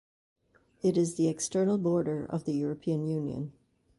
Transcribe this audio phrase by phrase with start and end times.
[0.81, 3.53] It is the external border of the European Union.